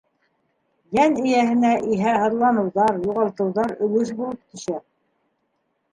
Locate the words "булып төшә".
4.23-4.83